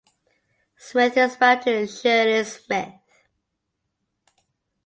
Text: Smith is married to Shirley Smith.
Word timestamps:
Smith 0.77 1.15
is 1.15 1.39
married 1.39 1.61
to 1.61 1.85
Shirley 1.85 2.43
Smith. 2.43 2.91